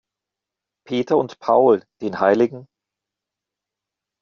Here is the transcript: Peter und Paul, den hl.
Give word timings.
Peter 0.87 1.15
und 1.15 1.37
Paul, 1.37 1.83
den 2.01 2.19
hl. 2.19 2.65